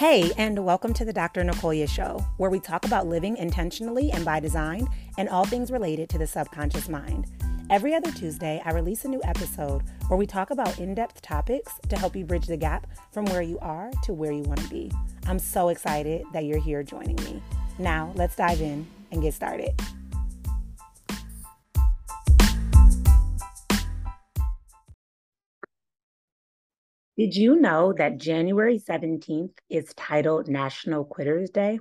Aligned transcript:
Hey, 0.00 0.32
and 0.38 0.64
welcome 0.64 0.94
to 0.94 1.04
the 1.04 1.12
Dr. 1.12 1.44
Nicolia 1.44 1.86
Show, 1.86 2.24
where 2.38 2.48
we 2.48 2.58
talk 2.58 2.86
about 2.86 3.06
living 3.06 3.36
intentionally 3.36 4.10
and 4.10 4.24
by 4.24 4.40
design 4.40 4.88
and 5.18 5.28
all 5.28 5.44
things 5.44 5.70
related 5.70 6.08
to 6.08 6.16
the 6.16 6.26
subconscious 6.26 6.88
mind. 6.88 7.26
Every 7.68 7.94
other 7.94 8.10
Tuesday, 8.10 8.62
I 8.64 8.70
release 8.70 9.04
a 9.04 9.08
new 9.08 9.20
episode 9.24 9.82
where 10.08 10.16
we 10.16 10.26
talk 10.26 10.52
about 10.52 10.78
in 10.78 10.94
depth 10.94 11.20
topics 11.20 11.74
to 11.90 11.98
help 11.98 12.16
you 12.16 12.24
bridge 12.24 12.46
the 12.46 12.56
gap 12.56 12.86
from 13.12 13.26
where 13.26 13.42
you 13.42 13.58
are 13.58 13.90
to 14.04 14.14
where 14.14 14.32
you 14.32 14.40
want 14.44 14.62
to 14.62 14.70
be. 14.70 14.90
I'm 15.26 15.38
so 15.38 15.68
excited 15.68 16.24
that 16.32 16.46
you're 16.46 16.62
here 16.62 16.82
joining 16.82 17.16
me. 17.16 17.42
Now, 17.78 18.12
let's 18.14 18.36
dive 18.36 18.62
in 18.62 18.86
and 19.12 19.20
get 19.20 19.34
started. 19.34 19.78
Did 27.20 27.36
you 27.36 27.56
know 27.56 27.92
that 27.98 28.16
January 28.16 28.78
17th 28.78 29.52
is 29.68 29.92
titled 29.92 30.48
National 30.48 31.04
Quitters 31.04 31.50
Day? 31.50 31.78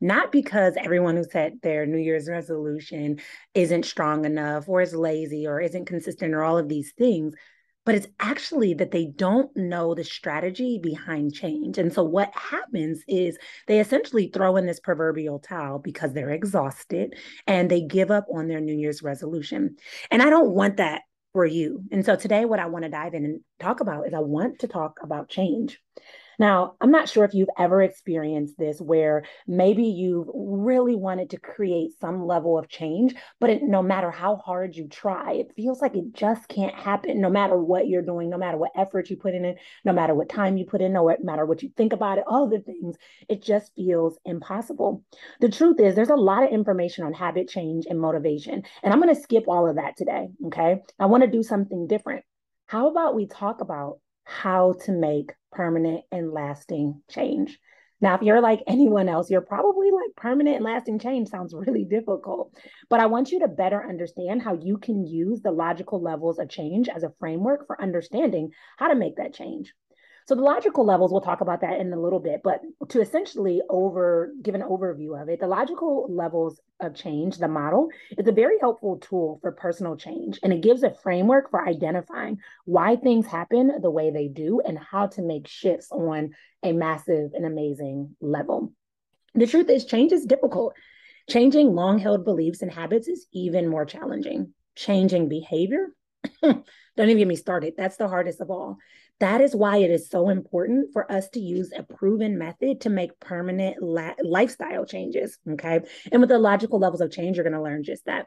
Not 0.00 0.32
because 0.32 0.72
everyone 0.78 1.18
who 1.18 1.24
set 1.24 1.60
their 1.60 1.84
New 1.84 1.98
Year's 1.98 2.30
resolution 2.30 3.20
isn't 3.52 3.84
strong 3.84 4.24
enough 4.24 4.70
or 4.70 4.80
is 4.80 4.94
lazy 4.94 5.46
or 5.46 5.60
isn't 5.60 5.84
consistent 5.84 6.32
or 6.32 6.44
all 6.44 6.56
of 6.56 6.70
these 6.70 6.94
things, 6.96 7.34
but 7.84 7.94
it's 7.94 8.06
actually 8.20 8.72
that 8.72 8.90
they 8.90 9.04
don't 9.04 9.54
know 9.54 9.94
the 9.94 10.02
strategy 10.02 10.80
behind 10.82 11.34
change. 11.34 11.76
And 11.76 11.92
so 11.92 12.02
what 12.02 12.32
happens 12.34 13.02
is 13.06 13.36
they 13.66 13.80
essentially 13.80 14.30
throw 14.32 14.56
in 14.56 14.64
this 14.64 14.80
proverbial 14.80 15.40
towel 15.40 15.78
because 15.78 16.14
they're 16.14 16.30
exhausted 16.30 17.16
and 17.46 17.70
they 17.70 17.82
give 17.82 18.10
up 18.10 18.24
on 18.32 18.48
their 18.48 18.60
New 18.60 18.76
Year's 18.76 19.02
resolution. 19.02 19.76
And 20.10 20.22
I 20.22 20.30
don't 20.30 20.52
want 20.52 20.78
that 20.78 21.02
for 21.32 21.44
you. 21.44 21.84
And 21.90 22.04
so 22.04 22.16
today, 22.16 22.44
what 22.44 22.60
I 22.60 22.66
want 22.66 22.84
to 22.84 22.90
dive 22.90 23.14
in 23.14 23.24
and 23.24 23.40
talk 23.58 23.80
about 23.80 24.06
is 24.06 24.14
I 24.14 24.20
want 24.20 24.60
to 24.60 24.68
talk 24.68 24.98
about 25.02 25.28
change. 25.28 25.80
Now, 26.40 26.76
I'm 26.80 26.90
not 26.90 27.06
sure 27.06 27.26
if 27.26 27.34
you've 27.34 27.50
ever 27.58 27.82
experienced 27.82 28.56
this 28.56 28.80
where 28.80 29.24
maybe 29.46 29.84
you've 29.84 30.26
really 30.34 30.96
wanted 30.96 31.28
to 31.30 31.38
create 31.38 31.90
some 32.00 32.26
level 32.26 32.58
of 32.58 32.66
change, 32.66 33.14
but 33.38 33.50
it, 33.50 33.62
no 33.62 33.82
matter 33.82 34.10
how 34.10 34.36
hard 34.36 34.74
you 34.74 34.88
try, 34.88 35.34
it 35.34 35.52
feels 35.54 35.82
like 35.82 35.94
it 35.96 36.14
just 36.14 36.48
can't 36.48 36.74
happen 36.74 37.20
no 37.20 37.28
matter 37.28 37.58
what 37.58 37.88
you're 37.88 38.00
doing, 38.00 38.30
no 38.30 38.38
matter 38.38 38.56
what 38.56 38.70
effort 38.74 39.10
you 39.10 39.18
put 39.18 39.34
in 39.34 39.44
it, 39.44 39.58
no 39.84 39.92
matter 39.92 40.14
what 40.14 40.30
time 40.30 40.56
you 40.56 40.64
put 40.64 40.80
in, 40.80 40.94
no 40.94 41.14
matter 41.22 41.44
what 41.44 41.62
you 41.62 41.70
think 41.76 41.92
about 41.92 42.16
it, 42.16 42.24
all 42.26 42.48
the 42.48 42.60
things, 42.60 42.96
it 43.28 43.42
just 43.42 43.74
feels 43.76 44.18
impossible. 44.24 45.04
The 45.42 45.50
truth 45.50 45.78
is, 45.78 45.94
there's 45.94 46.08
a 46.08 46.14
lot 46.14 46.42
of 46.42 46.52
information 46.52 47.04
on 47.04 47.12
habit 47.12 47.50
change 47.50 47.84
and 47.84 48.00
motivation, 48.00 48.62
and 48.82 48.94
I'm 48.94 49.02
going 49.02 49.14
to 49.14 49.20
skip 49.20 49.44
all 49.46 49.68
of 49.68 49.76
that 49.76 49.98
today. 49.98 50.28
Okay. 50.46 50.80
I 50.98 51.04
want 51.04 51.22
to 51.22 51.30
do 51.30 51.42
something 51.42 51.86
different. 51.86 52.24
How 52.64 52.88
about 52.88 53.14
we 53.14 53.26
talk 53.26 53.60
about 53.60 53.98
how 54.30 54.74
to 54.84 54.92
make 54.92 55.32
permanent 55.50 56.04
and 56.12 56.32
lasting 56.32 57.02
change. 57.10 57.58
Now, 58.00 58.14
if 58.14 58.22
you're 58.22 58.40
like 58.40 58.62
anyone 58.66 59.08
else, 59.08 59.30
you're 59.30 59.42
probably 59.42 59.90
like 59.90 60.16
permanent 60.16 60.56
and 60.56 60.64
lasting 60.64 61.00
change 61.00 61.28
sounds 61.28 61.52
really 61.54 61.84
difficult. 61.84 62.54
But 62.88 63.00
I 63.00 63.06
want 63.06 63.30
you 63.30 63.40
to 63.40 63.48
better 63.48 63.86
understand 63.86 64.40
how 64.40 64.54
you 64.54 64.78
can 64.78 65.04
use 65.06 65.42
the 65.42 65.52
logical 65.52 66.00
levels 66.00 66.38
of 66.38 66.48
change 66.48 66.88
as 66.88 67.02
a 67.02 67.12
framework 67.18 67.66
for 67.66 67.80
understanding 67.80 68.52
how 68.78 68.88
to 68.88 68.94
make 68.94 69.16
that 69.16 69.34
change. 69.34 69.74
So 70.30 70.36
the 70.36 70.42
logical 70.42 70.86
levels, 70.86 71.10
we'll 71.10 71.22
talk 71.22 71.40
about 71.40 71.60
that 71.62 71.80
in 71.80 71.92
a 71.92 72.00
little 72.00 72.20
bit, 72.20 72.42
but 72.44 72.60
to 72.90 73.00
essentially 73.00 73.62
over 73.68 74.32
give 74.40 74.54
an 74.54 74.62
overview 74.62 75.20
of 75.20 75.28
it, 75.28 75.40
the 75.40 75.48
logical 75.48 76.06
levels 76.08 76.60
of 76.78 76.94
change, 76.94 77.38
the 77.38 77.48
model, 77.48 77.88
is 78.16 78.28
a 78.28 78.30
very 78.30 78.56
helpful 78.60 78.98
tool 78.98 79.40
for 79.42 79.50
personal 79.50 79.96
change. 79.96 80.38
And 80.44 80.52
it 80.52 80.60
gives 80.60 80.84
a 80.84 80.94
framework 81.02 81.50
for 81.50 81.66
identifying 81.66 82.38
why 82.64 82.94
things 82.94 83.26
happen 83.26 83.72
the 83.82 83.90
way 83.90 84.12
they 84.12 84.28
do 84.28 84.60
and 84.64 84.78
how 84.78 85.08
to 85.08 85.20
make 85.20 85.48
shifts 85.48 85.90
on 85.90 86.30
a 86.62 86.70
massive 86.70 87.32
and 87.34 87.44
amazing 87.44 88.14
level. 88.20 88.72
The 89.34 89.48
truth 89.48 89.68
is, 89.68 89.84
change 89.84 90.12
is 90.12 90.26
difficult. 90.26 90.74
Changing 91.28 91.74
long 91.74 91.98
held 91.98 92.24
beliefs 92.24 92.62
and 92.62 92.70
habits 92.70 93.08
is 93.08 93.26
even 93.32 93.66
more 93.66 93.84
challenging. 93.84 94.54
Changing 94.76 95.28
behavior, 95.28 95.88
don't 96.42 96.64
even 96.98 97.18
get 97.18 97.26
me 97.26 97.34
started. 97.34 97.74
That's 97.76 97.96
the 97.96 98.06
hardest 98.06 98.40
of 98.40 98.50
all. 98.50 98.78
That 99.20 99.40
is 99.40 99.54
why 99.54 99.78
it 99.78 99.90
is 99.90 100.08
so 100.08 100.30
important 100.30 100.92
for 100.92 101.10
us 101.10 101.28
to 101.30 101.40
use 101.40 101.72
a 101.76 101.82
proven 101.82 102.38
method 102.38 102.80
to 102.82 102.90
make 102.90 103.20
permanent 103.20 103.82
la- 103.82 104.14
lifestyle 104.22 104.86
changes. 104.86 105.38
Okay. 105.48 105.80
And 106.10 106.20
with 106.20 106.30
the 106.30 106.38
logical 106.38 106.78
levels 106.78 107.00
of 107.00 107.12
change, 107.12 107.36
you're 107.36 107.44
going 107.44 107.52
to 107.52 107.62
learn 107.62 107.84
just 107.84 108.06
that. 108.06 108.26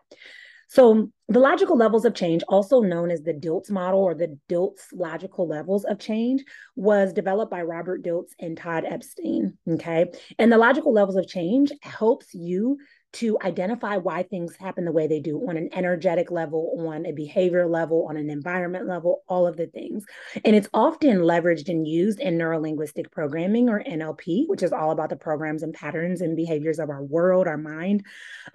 So, 0.69 1.11
the 1.27 1.39
logical 1.39 1.77
levels 1.77 2.03
of 2.05 2.15
change, 2.15 2.41
also 2.47 2.81
known 2.81 3.11
as 3.11 3.21
the 3.21 3.33
Dilts 3.33 3.69
model 3.69 3.99
or 3.99 4.15
the 4.15 4.39
Dilts 4.49 4.81
logical 4.91 5.47
levels 5.47 5.83
of 5.83 5.99
change, 5.99 6.43
was 6.75 7.13
developed 7.13 7.51
by 7.51 7.61
Robert 7.61 8.03
Dilts 8.03 8.31
and 8.39 8.57
Todd 8.57 8.83
Epstein. 8.87 9.57
Okay. 9.69 10.11
And 10.39 10.51
the 10.51 10.57
logical 10.57 10.91
levels 10.91 11.15
of 11.15 11.27
change 11.27 11.71
helps 11.81 12.33
you 12.33 12.79
to 13.13 13.37
identify 13.43 13.97
why 13.97 14.23
things 14.23 14.55
happen 14.55 14.85
the 14.85 14.91
way 14.91 15.07
they 15.07 15.19
do 15.19 15.37
on 15.47 15.55
an 15.55 15.69
energetic 15.73 16.31
level, 16.31 16.75
on 16.79 17.05
a 17.05 17.11
behavior 17.11 17.67
level, 17.67 18.07
on 18.09 18.17
an 18.17 18.29
environment 18.29 18.87
level, 18.87 19.23
all 19.27 19.45
of 19.45 19.55
the 19.55 19.67
things. 19.67 20.03
And 20.43 20.55
it's 20.55 20.69
often 20.73 21.19
leveraged 21.19 21.69
and 21.69 21.87
used 21.87 22.19
in 22.19 22.37
neurolinguistic 22.37 23.11
programming 23.11 23.69
or 23.69 23.83
NLP, 23.83 24.47
which 24.47 24.63
is 24.63 24.73
all 24.73 24.91
about 24.91 25.09
the 25.09 25.15
programs 25.15 25.61
and 25.61 25.73
patterns 25.73 26.21
and 26.21 26.35
behaviors 26.35 26.79
of 26.79 26.89
our 26.89 27.03
world, 27.03 27.47
our 27.47 27.57
mind. 27.57 28.03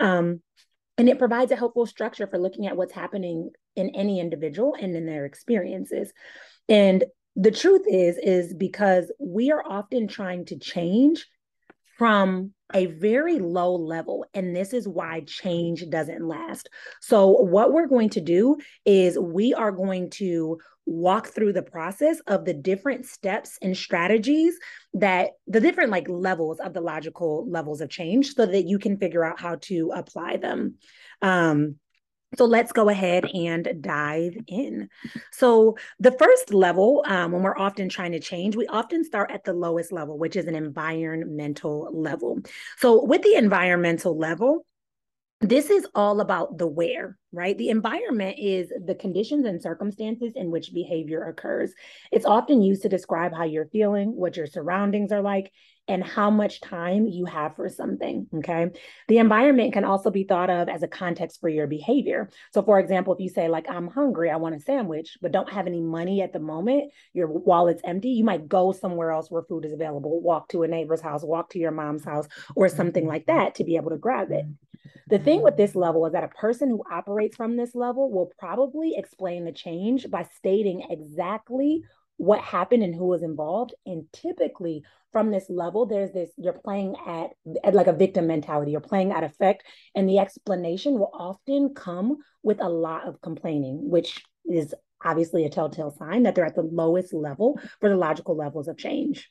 Um, 0.01 0.43
and 0.99 1.09
it 1.09 1.21
provides 1.21 1.53
a 1.53 1.57
helpful 1.57 1.87
structure 1.87 2.27
for 2.27 2.39
looking 2.39 2.67
at 2.67 2.77
what's 2.77 2.93
happening 2.93 3.51
in 3.77 3.91
any 3.91 4.19
individual 4.19 4.75
and 4.79 4.97
in 4.97 5.07
their 5.07 5.25
experiences. 5.25 6.13
And 6.69 7.05
the 7.37 7.53
truth 7.53 7.85
is, 7.89 8.19
is 8.19 8.53
because 8.53 9.13
we 9.21 9.53
are 9.53 9.63
often 9.65 10.09
trying 10.09 10.47
to 10.47 10.59
change 10.59 11.29
from 11.98 12.53
a 12.75 12.86
very 12.86 13.38
low 13.38 13.75
level. 13.75 14.25
And 14.32 14.54
this 14.54 14.72
is 14.72 14.86
why 14.86 15.22
change 15.26 15.84
doesn't 15.91 16.26
last. 16.26 16.69
So, 17.00 17.28
what 17.28 17.72
we're 17.72 17.88
going 17.88 18.10
to 18.10 18.20
do 18.20 18.56
is 18.86 19.19
we 19.19 19.53
are 19.53 19.72
going 19.72 20.10
to 20.10 20.59
walk 20.86 21.28
through 21.28 21.53
the 21.53 21.62
process 21.62 22.20
of 22.26 22.47
the 22.47 22.54
different 22.54 23.04
steps 23.04 23.59
and 23.60 23.76
strategies 23.76 24.59
that 24.94 25.32
the 25.47 25.60
different 25.60 25.91
like 25.91 26.09
levels 26.09 26.60
of 26.60 26.72
the 26.72 26.81
logical 26.81 27.47
levels 27.50 27.82
of 27.82 27.91
change 27.91 28.34
so 28.34 28.47
that 28.47 28.65
you 28.65 28.78
can 28.78 28.97
figure 28.97 29.25
out 29.25 29.38
how 29.38 29.56
to 29.56 29.92
apply 29.94 30.38
them. 30.38 30.76
Um, 31.20 31.76
so 32.37 32.44
let's 32.44 32.72
go 32.72 32.89
ahead 32.89 33.25
and 33.34 33.69
dive 33.81 34.37
in. 34.47 34.89
So, 35.33 35.77
the 35.99 36.12
first 36.12 36.53
level, 36.53 37.03
um, 37.06 37.33
when 37.33 37.43
we're 37.43 37.59
often 37.59 37.89
trying 37.89 38.12
to 38.12 38.21
change, 38.21 38.55
we 38.55 38.66
often 38.66 39.05
start 39.05 39.31
at 39.31 39.44
the 39.44 39.55
lowest 39.55 39.93
level, 39.93 40.19
which 40.19 40.37
is 40.37 40.47
an 40.47 40.55
environmental 40.55 41.91
level. 41.93 42.41
So, 42.78 43.03
with 43.05 43.22
the 43.22 43.34
environmental 43.34 44.16
level, 44.16 44.66
this 45.41 45.71
is 45.71 45.87
all 45.94 46.21
about 46.21 46.59
the 46.59 46.66
where, 46.66 47.16
right? 47.32 47.56
The 47.56 47.69
environment 47.69 48.38
is 48.41 48.72
the 48.84 48.97
conditions 48.97 49.47
and 49.47 49.62
circumstances 49.62 50.32
in 50.34 50.50
which 50.50 50.75
behavior 50.75 51.25
occurs. 51.25 51.72
It's 52.10 52.26
often 52.26 52.60
used 52.60 52.82
to 52.82 52.88
describe 52.88 53.32
how 53.32 53.44
you're 53.44 53.69
feeling, 53.69 54.16
what 54.16 54.37
your 54.37 54.48
surroundings 54.48 55.12
are 55.12 55.22
like, 55.22 55.53
and 55.87 56.03
how 56.03 56.28
much 56.28 56.60
time 56.60 57.06
you 57.06 57.25
have 57.25 57.54
for 57.54 57.69
something. 57.69 58.27
Okay. 58.34 58.71
The 59.06 59.19
environment 59.19 59.72
can 59.72 59.84
also 59.84 60.10
be 60.10 60.25
thought 60.25 60.50
of 60.50 60.69
as 60.69 60.82
a 60.82 60.88
context 60.88 61.41
for 61.41 61.48
your 61.48 61.66
behavior. 61.69 62.28
So, 62.53 62.62
for 62.62 62.81
example, 62.81 63.15
if 63.15 63.21
you 63.21 63.28
say, 63.28 63.48
like, 63.48 63.71
I'm 63.71 63.87
hungry, 63.88 64.31
I 64.31 64.37
want 64.37 64.56
a 64.56 64.60
sandwich, 64.60 65.16
but 65.22 65.32
don't 65.32 65.50
have 65.50 65.66
any 65.66 65.81
money 65.81 66.21
at 66.21 66.32
the 66.32 66.41
moment, 66.41 66.93
your 67.15 67.28
wallet's 67.28 67.81
empty, 67.84 68.10
you 68.10 68.25
might 68.25 68.48
go 68.48 68.72
somewhere 68.72 69.12
else 69.12 69.31
where 69.31 69.43
food 69.43 69.65
is 69.65 69.72
available, 69.72 70.21
walk 70.21 70.48
to 70.48 70.65
a 70.65 70.69
neighbor's 70.69 71.00
house, 71.00 71.22
walk 71.22 71.50
to 71.50 71.59
your 71.59 71.71
mom's 71.71 72.04
house, 72.04 72.27
or 72.56 72.69
something 72.69 73.06
like 73.06 73.27
that 73.27 73.54
to 73.54 73.65
be 73.65 73.77
able 73.77 73.91
to 73.91 73.98
grab 73.98 74.31
it. 74.31 74.44
The 75.09 75.19
thing 75.19 75.38
mm-hmm. 75.38 75.44
with 75.44 75.56
this 75.56 75.75
level 75.75 76.06
is 76.06 76.12
that 76.12 76.25
a 76.25 76.28
person 76.28 76.69
who 76.69 76.82
operates 76.91 77.37
from 77.37 77.56
this 77.56 77.75
level 77.75 78.10
will 78.10 78.32
probably 78.38 78.94
explain 78.97 79.44
the 79.44 79.53
change 79.53 80.10
by 80.10 80.27
stating 80.36 80.86
exactly 80.91 81.83
what 82.16 82.41
happened 82.41 82.83
and 82.83 82.95
who 82.95 83.07
was 83.07 83.22
involved. 83.22 83.74
And 83.86 84.04
typically, 84.13 84.83
from 85.13 85.30
this 85.30 85.47
level, 85.48 85.86
there's 85.86 86.13
this 86.13 86.30
you're 86.36 86.53
playing 86.53 86.97
at, 87.07 87.30
at 87.65 87.74
like 87.74 87.86
a 87.86 87.92
victim 87.92 88.27
mentality, 88.27 88.72
you're 88.72 88.80
playing 88.80 89.13
at 89.13 89.24
effect, 89.24 89.63
and 89.95 90.09
the 90.09 90.18
explanation 90.18 90.95
will 90.95 91.10
often 91.15 91.74
come 91.74 92.18
with 92.42 92.60
a 92.60 92.68
lot 92.68 93.07
of 93.09 93.21
complaining, 93.22 93.89
which 93.89 94.22
is 94.47 94.74
obviously 95.04 95.45
a 95.45 95.51
telltale 95.51 95.95
sign 95.97 96.24
that 96.24 96.34
they're 96.34 96.45
at 96.45 96.57
the 96.57 96.63
lowest 96.63 97.15
level 97.15 97.59
for 97.80 97.89
the 97.89 97.97
logical 97.97 98.36
levels 98.36 98.68
of 98.68 98.77
change. 98.77 99.30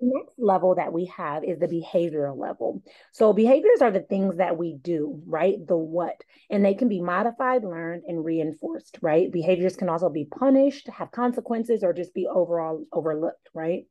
The 0.00 0.06
next 0.14 0.38
level 0.38 0.74
that 0.76 0.92
we 0.92 1.04
have 1.16 1.44
is 1.44 1.58
the 1.58 1.68
behavioral 1.68 2.38
level. 2.38 2.82
So, 3.12 3.34
behaviors 3.34 3.82
are 3.82 3.90
the 3.90 4.00
things 4.00 4.36
that 4.38 4.56
we 4.56 4.74
do, 4.74 5.22
right? 5.26 5.56
The 5.66 5.76
what, 5.76 6.24
and 6.48 6.64
they 6.64 6.74
can 6.74 6.88
be 6.88 7.02
modified, 7.02 7.64
learned, 7.64 8.04
and 8.06 8.24
reinforced, 8.24 8.98
right? 9.02 9.30
Behaviors 9.30 9.76
can 9.76 9.90
also 9.90 10.08
be 10.08 10.24
punished, 10.24 10.88
have 10.88 11.10
consequences, 11.10 11.84
or 11.84 11.92
just 11.92 12.14
be 12.14 12.26
overall 12.26 12.84
overlooked, 12.92 13.50
right? 13.52 13.84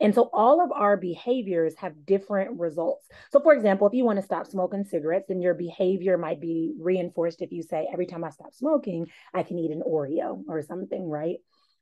And 0.00 0.12
so 0.12 0.30
all 0.32 0.60
of 0.60 0.72
our 0.72 0.96
behaviors 0.96 1.76
have 1.76 2.06
different 2.06 2.58
results. 2.58 3.06
So, 3.30 3.38
for 3.40 3.52
example, 3.52 3.86
if 3.86 3.94
you 3.94 4.04
want 4.04 4.18
to 4.18 4.24
stop 4.24 4.48
smoking 4.48 4.84
cigarettes, 4.84 5.26
then 5.28 5.40
your 5.40 5.54
behavior 5.54 6.18
might 6.18 6.40
be 6.40 6.74
reinforced 6.80 7.40
if 7.40 7.52
you 7.52 7.62
say, 7.62 7.88
every 7.92 8.06
time 8.06 8.24
I 8.24 8.30
stop 8.30 8.52
smoking, 8.52 9.06
I 9.32 9.44
can 9.44 9.60
eat 9.60 9.70
an 9.70 9.82
Oreo 9.86 10.42
or 10.48 10.60
something, 10.62 11.08
right? 11.08 11.36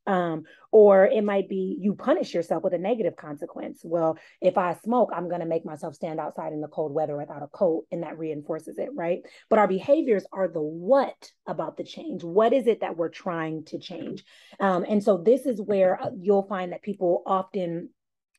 Um, 0.07 0.45
or 0.73 1.07
it 1.07 1.23
might 1.23 1.49
be 1.49 1.77
you 1.81 1.95
punish 1.95 2.33
yourself 2.33 2.65
with 2.65 2.73
a 2.73 2.79
negative 2.79 3.17
consequence. 3.17 3.83
Well, 3.85 4.19
if 4.41 4.57
I 4.57 4.75
smoke, 4.83 5.11
I'm 5.15 5.29
going 5.29 5.41
to 5.41 5.47
make 5.47 5.65
myself 5.65 5.95
stand 5.95 6.19
outside 6.19 6.53
in 6.53 6.61
the 6.61 6.69
cold 6.69 6.93
weather 6.93 7.17
without 7.17 7.43
a 7.43 7.49
coat, 7.49 7.85
and 7.93 8.03
that 8.03 8.19
reinforces 8.19 8.79
it, 8.79 8.89
right? 8.95 9.21
But 9.49 9.59
our 9.59 9.69
behaviors 9.69 10.25
are 10.33 10.49
the 10.49 10.63
what 10.63 11.31
about 11.47 11.77
the 11.77 11.85
change. 11.85 12.25
What 12.25 12.53
is 12.53 12.67
it 12.67 12.81
that 12.81 12.97
we're 12.97 13.11
trying 13.11 13.65
to 13.67 13.79
change? 13.79 14.25
Um, 14.59 14.85
and 14.89 15.05
so 15.05 15.19
this 15.19 15.47
is 15.47 15.61
where 15.61 16.01
uh, 16.01 16.11
you'll 16.19 16.49
find 16.49 16.73
that 16.73 16.83
people 16.83 17.23
often 17.27 17.91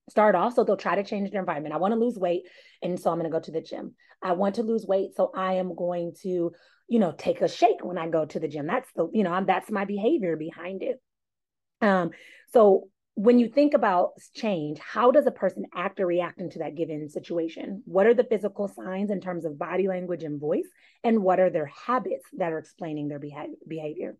start 0.09 0.35
off. 0.35 0.55
So 0.55 0.63
they'll 0.63 0.77
try 0.77 0.95
to 0.95 1.03
change 1.03 1.31
their 1.31 1.39
environment. 1.39 1.73
I 1.73 1.77
want 1.77 1.93
to 1.93 1.99
lose 1.99 2.17
weight. 2.17 2.43
And 2.81 2.99
so 2.99 3.11
I'm 3.11 3.17
going 3.17 3.31
to 3.31 3.37
go 3.37 3.43
to 3.43 3.51
the 3.51 3.61
gym. 3.61 3.95
I 4.21 4.33
want 4.33 4.55
to 4.55 4.63
lose 4.63 4.85
weight. 4.85 5.15
So 5.15 5.31
I 5.33 5.53
am 5.53 5.75
going 5.75 6.13
to, 6.23 6.51
you 6.87 6.99
know, 6.99 7.13
take 7.17 7.41
a 7.41 7.47
shake 7.47 7.83
when 7.83 7.97
I 7.97 8.09
go 8.09 8.25
to 8.25 8.39
the 8.39 8.47
gym. 8.47 8.67
That's 8.67 8.89
the, 8.95 9.09
you 9.13 9.23
know, 9.23 9.43
that's 9.45 9.71
my 9.71 9.85
behavior 9.85 10.35
behind 10.35 10.83
it. 10.83 11.01
Um, 11.81 12.11
so 12.53 12.89
when 13.15 13.39
you 13.39 13.49
think 13.49 13.73
about 13.73 14.11
change, 14.33 14.79
how 14.79 15.11
does 15.11 15.27
a 15.27 15.31
person 15.31 15.65
act 15.75 15.99
or 15.99 16.05
react 16.05 16.39
into 16.39 16.59
that 16.59 16.75
given 16.75 17.09
situation? 17.09 17.83
What 17.85 18.07
are 18.07 18.13
the 18.13 18.23
physical 18.23 18.67
signs 18.67 19.11
in 19.11 19.19
terms 19.19 19.45
of 19.45 19.59
body 19.59 19.87
language 19.87 20.23
and 20.23 20.39
voice? 20.39 20.67
And 21.03 21.21
what 21.23 21.39
are 21.39 21.49
their 21.49 21.65
habits 21.65 22.25
that 22.37 22.53
are 22.53 22.59
explaining 22.59 23.09
their 23.09 23.19
behavior? 23.19 24.17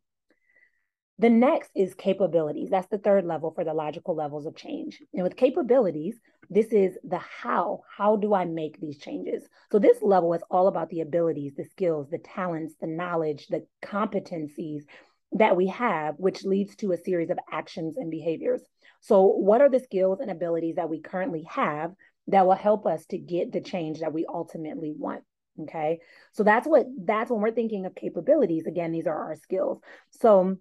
The 1.19 1.29
next 1.29 1.69
is 1.75 1.93
capabilities. 1.93 2.69
That's 2.71 2.87
the 2.87 2.97
third 2.97 3.25
level 3.25 3.51
for 3.51 3.63
the 3.63 3.75
logical 3.75 4.15
levels 4.15 4.47
of 4.47 4.55
change. 4.55 5.01
And 5.13 5.23
with 5.23 5.35
capabilities, 5.35 6.19
this 6.49 6.73
is 6.73 6.97
the 7.03 7.19
how. 7.19 7.83
How 7.95 8.15
do 8.15 8.33
I 8.33 8.45
make 8.45 8.79
these 8.79 8.97
changes? 8.97 9.47
So 9.71 9.77
this 9.77 10.01
level 10.01 10.33
is 10.33 10.41
all 10.49 10.67
about 10.67 10.89
the 10.89 11.01
abilities, 11.01 11.53
the 11.55 11.65
skills, 11.65 12.09
the 12.09 12.17
talents, 12.17 12.73
the 12.81 12.87
knowledge, 12.87 13.47
the 13.47 13.67
competencies 13.83 14.81
that 15.33 15.55
we 15.55 15.67
have, 15.67 16.15
which 16.17 16.43
leads 16.43 16.75
to 16.77 16.91
a 16.91 16.97
series 16.97 17.29
of 17.29 17.39
actions 17.51 17.97
and 17.97 18.11
behaviors. 18.11 18.61
So, 19.01 19.23
what 19.25 19.61
are 19.61 19.69
the 19.69 19.79
skills 19.79 20.19
and 20.19 20.29
abilities 20.29 20.75
that 20.75 20.89
we 20.89 21.01
currently 21.01 21.43
have 21.49 21.93
that 22.27 22.45
will 22.45 22.55
help 22.55 22.85
us 22.85 23.05
to 23.07 23.17
get 23.17 23.51
the 23.51 23.61
change 23.61 23.99
that 23.99 24.13
we 24.13 24.25
ultimately 24.25 24.93
want? 24.95 25.23
Okay. 25.61 25.99
So 26.31 26.43
that's 26.43 26.67
what 26.67 26.85
that's 27.05 27.29
when 27.29 27.41
we're 27.41 27.51
thinking 27.51 27.85
of 27.85 27.93
capabilities. 27.95 28.65
Again, 28.67 28.91
these 28.91 29.07
are 29.07 29.29
our 29.29 29.35
skills. 29.35 29.81
So 30.11 30.57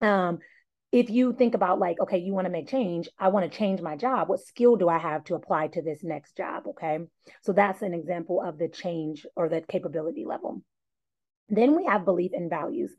um 0.00 0.38
if 0.90 1.10
you 1.10 1.34
think 1.34 1.54
about 1.54 1.78
like 1.78 2.00
okay 2.00 2.18
you 2.18 2.32
want 2.32 2.46
to 2.46 2.50
make 2.50 2.68
change 2.68 3.08
i 3.18 3.28
want 3.28 3.50
to 3.50 3.58
change 3.58 3.80
my 3.80 3.96
job 3.96 4.28
what 4.28 4.40
skill 4.40 4.76
do 4.76 4.88
i 4.88 4.98
have 4.98 5.24
to 5.24 5.34
apply 5.34 5.66
to 5.66 5.82
this 5.82 6.02
next 6.02 6.36
job 6.36 6.62
okay 6.66 6.98
so 7.42 7.52
that's 7.52 7.82
an 7.82 7.94
example 7.94 8.42
of 8.42 8.58
the 8.58 8.68
change 8.68 9.26
or 9.36 9.48
the 9.48 9.60
capability 9.60 10.24
level 10.24 10.62
then 11.48 11.76
we 11.76 11.84
have 11.84 12.04
belief 12.04 12.32
and 12.34 12.48
values 12.48 12.94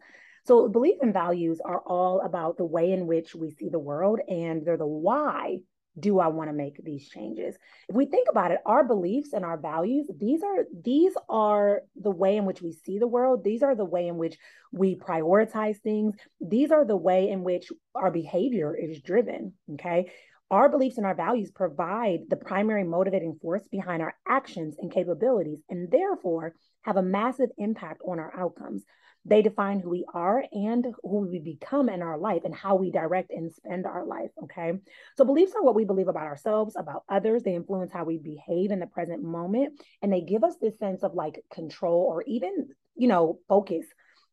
so 0.50 0.68
belief 0.68 0.96
and 1.02 1.14
values 1.14 1.62
are 1.64 1.80
all 1.86 2.22
about 2.22 2.58
the 2.58 2.66
way 2.66 2.92
in 2.92 3.06
which 3.06 3.36
we 3.36 3.52
see 3.52 3.70
the 3.70 3.78
world 3.78 4.20
and 4.28 4.66
they're 4.66 4.78
the 4.78 4.86
why 4.86 5.60
do 6.00 6.20
I 6.20 6.28
want 6.30 6.50
to 6.50 6.56
make 6.56 6.84
these 6.84 7.08
changes? 7.08 7.56
If 7.88 7.96
we 7.96 8.08
think 8.08 8.30
about 8.32 8.50
it, 8.50 8.60
our 8.66 8.84
beliefs 8.84 9.34
and 9.34 9.46
our 9.46 9.58
values, 9.58 10.10
these 10.20 10.42
are 10.42 10.66
these 10.84 11.14
are 11.28 11.82
the 11.96 12.10
way 12.10 12.38
in 12.38 12.46
which 12.46 12.64
we 12.64 12.72
see 12.72 12.98
the 12.98 13.08
world. 13.08 13.44
These 13.44 13.62
are 13.62 13.76
the 13.76 13.86
way 13.86 14.08
in 14.08 14.18
which 14.18 14.38
we 14.72 14.96
prioritize 14.96 15.78
things. 15.82 16.16
These 16.42 16.72
are 16.72 16.86
the 16.86 16.98
way 16.98 17.30
in 17.30 17.44
which 17.44 17.72
our 17.94 18.10
behavior 18.10 18.76
is 18.76 19.02
driven, 19.02 19.54
okay? 19.74 20.12
Our 20.50 20.68
beliefs 20.68 20.98
and 20.98 21.06
our 21.06 21.16
values 21.16 21.52
provide 21.52 22.22
the 22.28 22.38
primary 22.38 22.84
motivating 22.84 23.38
force 23.40 23.68
behind 23.70 24.02
our 24.02 24.16
actions 24.28 24.78
and 24.80 24.92
capabilities 24.92 25.60
and 25.70 25.92
therefore 25.92 26.56
have 26.84 26.98
a 26.98 27.04
massive 27.04 27.50
impact 27.60 28.02
on 28.08 28.18
our 28.18 28.34
outcomes. 28.36 28.84
They 29.26 29.42
define 29.42 29.80
who 29.80 29.90
we 29.90 30.06
are 30.14 30.44
and 30.52 30.88
who 31.04 31.28
we 31.28 31.40
become 31.40 31.90
in 31.90 32.02
our 32.02 32.18
life 32.18 32.44
and 32.46 32.56
how 32.56 32.76
we 32.76 32.90
direct 32.90 33.32
and 33.32 33.52
spend 33.52 33.86
our 33.86 34.06
life. 34.06 34.32
Okay. 34.44 34.74
So 35.18 35.26
beliefs 35.26 35.54
are 35.56 35.64
what 35.64 35.76
we 35.76 35.86
believe 35.86 36.08
about 36.08 36.28
ourselves, 36.28 36.76
about 36.78 37.04
others. 37.10 37.44
They 37.44 37.56
influence 37.56 37.92
how 37.92 38.06
we 38.06 38.18
behave 38.18 38.72
in 38.72 38.80
the 38.80 38.88
present 38.88 39.22
moment. 39.22 39.82
And 40.02 40.12
they 40.12 40.22
give 40.22 40.44
us 40.44 40.56
this 40.62 40.80
sense 40.80 41.04
of 41.04 41.14
like 41.14 41.44
control 41.54 42.06
or 42.10 42.24
even, 42.28 42.70
you 42.96 43.08
know, 43.08 43.40
focus 43.48 43.86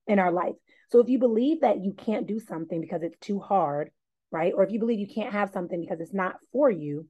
in 0.06 0.18
our 0.18 0.32
life. 0.32 0.54
So 0.88 1.00
if 1.00 1.08
you 1.08 1.18
believe 1.18 1.62
that 1.62 1.82
you 1.82 1.92
can't 1.92 2.28
do 2.28 2.38
something 2.38 2.80
because 2.80 3.02
it's 3.02 3.18
too 3.18 3.40
hard, 3.40 3.90
right? 4.30 4.52
Or 4.56 4.62
if 4.62 4.70
you 4.70 4.78
believe 4.78 5.00
you 5.00 5.12
can't 5.12 5.32
have 5.32 5.50
something 5.50 5.80
because 5.80 6.00
it's 6.00 6.14
not 6.14 6.36
for 6.52 6.70
you, 6.70 7.06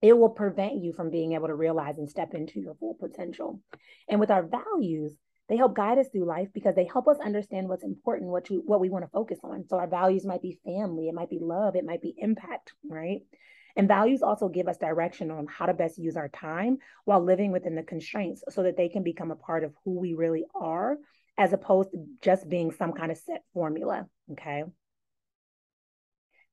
it 0.00 0.16
will 0.16 0.30
prevent 0.30 0.82
you 0.82 0.92
from 0.92 1.10
being 1.10 1.32
able 1.32 1.48
to 1.48 1.54
realize 1.54 1.98
and 1.98 2.08
step 2.08 2.34
into 2.34 2.60
your 2.60 2.74
full 2.74 2.94
potential. 2.94 3.60
And 4.08 4.20
with 4.20 4.30
our 4.30 4.42
values, 4.44 5.14
they 5.52 5.58
help 5.58 5.76
guide 5.76 5.98
us 5.98 6.08
through 6.08 6.24
life 6.24 6.48
because 6.54 6.74
they 6.74 6.88
help 6.90 7.06
us 7.06 7.18
understand 7.22 7.68
what's 7.68 7.84
important, 7.84 8.30
what 8.30 8.48
we, 8.48 8.56
what 8.56 8.80
we 8.80 8.88
want 8.88 9.04
to 9.04 9.10
focus 9.10 9.38
on. 9.44 9.66
So 9.68 9.76
our 9.76 9.86
values 9.86 10.24
might 10.24 10.40
be 10.40 10.58
family, 10.64 11.08
it 11.08 11.14
might 11.14 11.28
be 11.28 11.40
love, 11.42 11.76
it 11.76 11.84
might 11.84 12.00
be 12.00 12.14
impact, 12.16 12.72
right? 12.88 13.20
And 13.76 13.86
values 13.86 14.22
also 14.22 14.48
give 14.48 14.66
us 14.66 14.78
direction 14.78 15.30
on 15.30 15.46
how 15.46 15.66
to 15.66 15.74
best 15.74 15.98
use 15.98 16.16
our 16.16 16.30
time 16.30 16.78
while 17.04 17.22
living 17.22 17.52
within 17.52 17.74
the 17.74 17.82
constraints 17.82 18.42
so 18.48 18.62
that 18.62 18.78
they 18.78 18.88
can 18.88 19.02
become 19.02 19.30
a 19.30 19.36
part 19.36 19.62
of 19.62 19.74
who 19.84 19.98
we 20.00 20.14
really 20.14 20.46
are, 20.54 20.96
as 21.36 21.52
opposed 21.52 21.90
to 21.90 22.02
just 22.22 22.48
being 22.48 22.72
some 22.72 22.94
kind 22.94 23.12
of 23.12 23.18
set 23.18 23.42
formula. 23.52 24.06
Okay. 24.30 24.64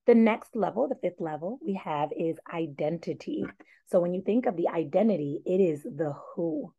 The 0.08 0.16
next 0.16 0.58
level, 0.58 0.90
the 0.90 0.96
fifth 0.96 1.22
level 1.22 1.58
we 1.66 1.80
have 1.82 2.10
is 2.12 2.36
identity. 2.54 3.46
So 3.86 4.02
when 4.02 4.14
you 4.14 4.24
think 4.26 4.46
of 4.46 4.58
the 4.58 4.68
identity, 4.68 5.40
it 5.46 5.62
is 5.62 5.84
the 5.84 6.14
who, 6.36 6.74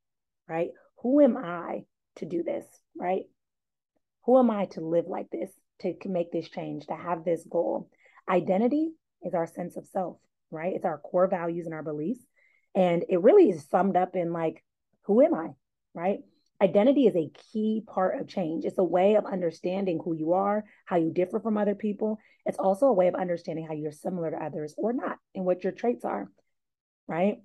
right? 0.47 0.69
Who 1.03 1.23
am 1.23 1.39
I? 1.39 1.85
To 2.21 2.27
do 2.27 2.43
this, 2.43 2.65
right? 2.97 3.25
Who 4.25 4.39
am 4.39 4.51
I 4.51 4.67
to 4.67 4.81
live 4.81 5.07
like 5.09 5.31
this, 5.31 5.51
to 5.81 5.95
make 6.07 6.33
this 6.33 6.49
change, 6.49 6.87
to 6.87 6.95
have 6.95 7.25
this 7.25 7.45
goal? 7.51 7.91
Identity 8.29 8.93
is 9.23 9.35
our 9.35 9.47
sense 9.47 9.77
of 9.77 9.87
self, 9.87 10.19
right? 10.51 10.75
It's 10.75 10.85
our 10.85 10.99
core 10.99 11.29
values 11.29 11.67
and 11.67 11.75
our 11.75 11.83
beliefs. 11.83 12.25
And 12.75 13.05
it 13.09 13.23
really 13.23 13.51
is 13.51 13.67
summed 13.71 13.97
up 13.97 14.15
in 14.15 14.33
like, 14.33 14.63
who 15.03 15.21
am 15.23 15.35
I, 15.35 15.49
right? 15.95 16.21
Identity 16.63 17.07
is 17.07 17.17
a 17.17 17.33
key 17.53 17.83
part 17.87 18.21
of 18.21 18.29
change. 18.29 18.65
It's 18.65 18.79
a 18.79 18.85
way 18.85 19.15
of 19.15 19.25
understanding 19.25 19.99
who 20.05 20.15
you 20.15 20.35
are, 20.35 20.65
how 20.85 20.97
you 20.97 21.11
differ 21.11 21.41
from 21.41 21.57
other 21.57 21.75
people. 21.75 22.19
It's 22.45 22.59
also 22.59 22.87
a 22.87 22.93
way 22.93 23.09
of 23.09 23.15
understanding 23.15 23.67
how 23.67 23.73
you're 23.73 23.93
similar 23.93 24.31
to 24.31 24.45
others 24.45 24.75
or 24.77 24.93
not, 24.93 25.17
and 25.35 25.45
what 25.45 25.65
your 25.65 25.73
traits 25.73 26.05
are, 26.05 26.31
right? 27.09 27.39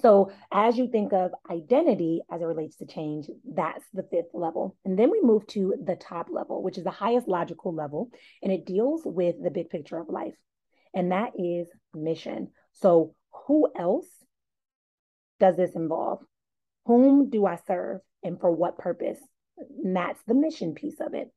So, 0.00 0.30
as 0.52 0.76
you 0.76 0.88
think 0.88 1.14
of 1.14 1.32
identity 1.50 2.20
as 2.30 2.42
it 2.42 2.44
relates 2.44 2.76
to 2.76 2.86
change, 2.86 3.30
that's 3.44 3.84
the 3.94 4.02
fifth 4.02 4.34
level. 4.34 4.76
And 4.84 4.98
then 4.98 5.10
we 5.10 5.22
move 5.22 5.46
to 5.48 5.74
the 5.82 5.96
top 5.96 6.28
level, 6.30 6.62
which 6.62 6.76
is 6.76 6.84
the 6.84 6.90
highest 6.90 7.28
logical 7.28 7.74
level, 7.74 8.10
and 8.42 8.52
it 8.52 8.66
deals 8.66 9.02
with 9.06 9.36
the 9.42 9.50
big 9.50 9.70
picture 9.70 9.98
of 9.98 10.10
life, 10.10 10.34
and 10.94 11.12
that 11.12 11.32
is 11.38 11.68
mission. 11.94 12.50
So, 12.72 13.14
who 13.46 13.70
else 13.74 14.08
does 15.40 15.56
this 15.56 15.74
involve? 15.74 16.20
Whom 16.84 17.30
do 17.30 17.46
I 17.46 17.56
serve 17.66 18.00
and 18.22 18.38
for 18.38 18.50
what 18.50 18.78
purpose? 18.78 19.18
And 19.82 19.96
that's 19.96 20.22
the 20.26 20.34
mission 20.34 20.74
piece 20.74 21.00
of 21.00 21.14
it. 21.14 21.32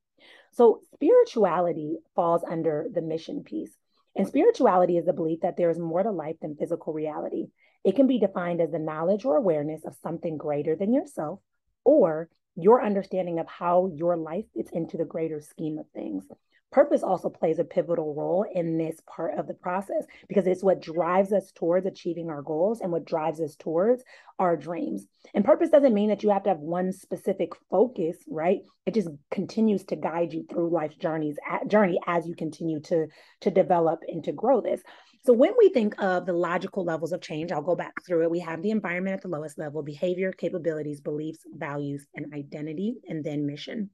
So, 0.52 0.82
spirituality 0.96 2.00
falls 2.14 2.44
under 2.44 2.88
the 2.94 3.02
mission 3.02 3.44
piece. 3.44 3.72
And 4.16 4.28
spirituality 4.28 4.98
is 4.98 5.06
the 5.06 5.14
belief 5.14 5.42
that 5.42 5.56
there 5.56 5.70
is 5.70 5.80
more 5.80 6.04
to 6.04 6.12
life 6.12 6.36
than 6.42 6.58
physical 6.58 6.92
reality. 6.92 7.48
It 7.84 7.96
can 7.96 8.08
be 8.08 8.20
defined 8.20 8.62
as 8.62 8.72
the 8.72 8.80
knowledge 8.80 9.26
or 9.26 9.38
awareness 9.38 9.86
of 9.86 9.96
something 10.02 10.38
greater 10.38 10.76
than 10.76 10.94
yourself 10.94 11.40
or 11.84 12.30
your 12.56 12.84
understanding 12.84 13.40
of 13.40 13.48
how 13.48 13.90
your 13.94 14.18
life 14.18 14.46
fits 14.54 14.72
into 14.72 14.98
the 14.98 15.06
greater 15.06 15.40
scheme 15.40 15.78
of 15.78 15.86
things. 15.94 16.26
Purpose 16.72 17.02
also 17.02 17.30
plays 17.30 17.58
a 17.58 17.64
pivotal 17.64 18.14
role 18.14 18.46
in 18.54 18.78
this 18.78 19.02
part 19.08 19.40
of 19.40 19.48
the 19.48 19.56
process 19.56 20.06
because 20.28 20.46
it's 20.46 20.64
what 20.64 20.82
drives 20.82 21.34
us 21.34 21.52
towards 21.52 21.88
achieving 21.88 22.30
our 22.30 22.44
goals 22.44 22.82
and 22.82 22.92
what 22.92 23.06
drives 23.06 23.42
us 23.42 23.56
towards 23.56 24.04
our 24.38 24.56
dreams. 24.56 25.08
And 25.34 25.44
purpose 25.44 25.72
doesn't 25.72 25.96
mean 25.96 26.10
that 26.10 26.22
you 26.22 26.30
have 26.30 26.44
to 26.44 26.50
have 26.50 26.60
one 26.60 26.92
specific 26.92 27.54
focus, 27.72 28.18
right? 28.30 28.60
It 28.86 28.94
just 28.94 29.10
continues 29.32 29.84
to 29.86 29.96
guide 29.96 30.32
you 30.32 30.46
through 30.48 30.70
life's 30.70 30.98
journeys 30.98 31.38
journey 31.68 32.00
as 32.06 32.28
you 32.28 32.36
continue 32.36 32.82
to 32.82 33.08
to 33.42 33.50
develop 33.50 34.02
and 34.08 34.24
to 34.26 34.32
grow 34.32 34.62
this. 34.62 34.82
So 35.26 35.34
when 35.34 35.54
we 35.58 35.70
think 35.70 36.02
of 36.02 36.26
the 36.26 36.34
logical 36.34 36.86
levels 36.86 37.12
of 37.12 37.22
change, 37.22 37.52
I'll 37.52 37.62
go 37.62 37.76
back 37.76 37.94
through 38.06 38.24
it. 38.24 38.32
We 38.32 38.40
have 38.40 38.62
the 38.62 38.72
environment 38.72 39.16
at 39.16 39.22
the 39.22 39.28
lowest 39.28 39.58
level, 39.58 39.84
behavior, 39.84 40.32
capabilities, 40.32 41.02
beliefs, 41.02 41.40
values, 41.54 42.08
and 42.16 42.34
identity, 42.34 42.96
and 43.08 43.24
then 43.24 43.46
mission. 43.46 43.90